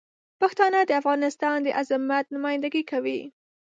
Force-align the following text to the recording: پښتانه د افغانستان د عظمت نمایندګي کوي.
پښتانه 0.41 0.79
د 0.85 0.91
افغانستان 1.01 1.57
د 1.63 1.67
عظمت 1.79 2.25
نمایندګي 2.35 2.83
کوي. 2.91 3.19